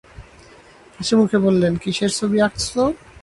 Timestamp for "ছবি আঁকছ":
2.17-2.67